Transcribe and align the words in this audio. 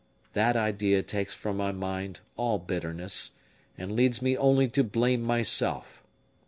That 0.33 0.55
idea 0.55 1.03
takes 1.03 1.35
from 1.35 1.57
my 1.57 1.71
mind 1.71 2.21
all 2.35 2.57
bitterness, 2.57 3.33
and 3.77 3.95
leads 3.95 4.19
me 4.19 4.35
only 4.35 4.67
to 4.69 4.83
blame 4.83 5.21
myself. 5.21 6.01